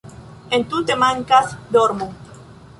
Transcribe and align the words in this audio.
Entute 0.57 0.95
mankas 1.03 1.47
dormo 1.73 2.07